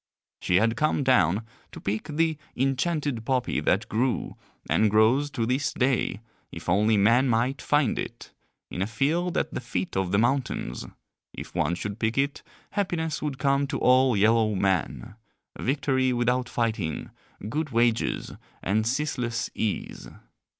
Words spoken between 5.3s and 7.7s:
this day if only men might